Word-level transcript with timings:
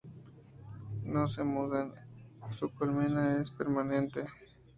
No 1.03 1.27
se 1.27 1.43
mudan, 1.43 1.93
su 2.53 2.73
colmena 2.73 3.39
es 3.39 3.51
permanente. 3.51 4.25